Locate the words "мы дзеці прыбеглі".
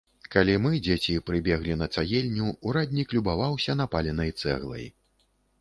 0.61-1.77